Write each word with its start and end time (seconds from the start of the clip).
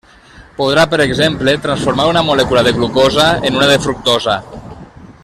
Podrà, 0.59 0.85
per 0.93 0.99
exemple, 1.05 1.53
transformar 1.67 2.07
una 2.13 2.25
molècula 2.31 2.65
de 2.69 2.75
glucosa 2.79 3.29
en 3.51 3.61
una 3.61 3.69
de 3.73 3.79
fructosa. 3.85 4.39